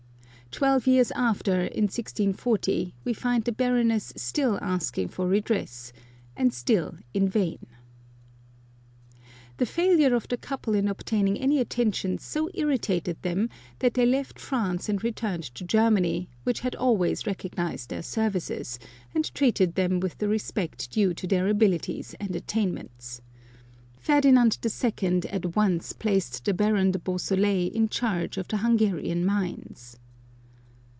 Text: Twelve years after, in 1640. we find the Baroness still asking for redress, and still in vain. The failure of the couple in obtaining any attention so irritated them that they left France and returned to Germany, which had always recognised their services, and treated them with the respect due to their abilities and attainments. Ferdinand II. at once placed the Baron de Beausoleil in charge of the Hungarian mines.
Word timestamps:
Twelve 0.53 0.85
years 0.85 1.11
after, 1.11 1.61
in 1.61 1.83
1640. 1.85 2.93
we 3.05 3.13
find 3.13 3.45
the 3.45 3.53
Baroness 3.53 4.11
still 4.17 4.59
asking 4.61 5.07
for 5.07 5.25
redress, 5.25 5.93
and 6.35 6.53
still 6.53 6.95
in 7.13 7.29
vain. 7.29 7.65
The 9.59 9.65
failure 9.65 10.13
of 10.13 10.27
the 10.27 10.35
couple 10.35 10.75
in 10.75 10.89
obtaining 10.89 11.37
any 11.39 11.59
attention 11.61 12.17
so 12.17 12.49
irritated 12.53 13.21
them 13.21 13.47
that 13.79 13.93
they 13.93 14.05
left 14.05 14.37
France 14.41 14.89
and 14.89 15.01
returned 15.01 15.43
to 15.55 15.63
Germany, 15.63 16.27
which 16.43 16.59
had 16.59 16.75
always 16.75 17.25
recognised 17.25 17.89
their 17.89 18.03
services, 18.03 18.77
and 19.15 19.33
treated 19.33 19.75
them 19.75 20.01
with 20.01 20.17
the 20.17 20.27
respect 20.27 20.91
due 20.91 21.13
to 21.13 21.27
their 21.27 21.47
abilities 21.47 22.13
and 22.19 22.35
attainments. 22.35 23.21
Ferdinand 23.97 24.57
II. 24.65 25.21
at 25.29 25.55
once 25.55 25.93
placed 25.93 26.43
the 26.43 26.53
Baron 26.53 26.91
de 26.91 26.99
Beausoleil 26.99 27.71
in 27.71 27.87
charge 27.87 28.37
of 28.37 28.49
the 28.49 28.57
Hungarian 28.57 29.25
mines. 29.25 29.95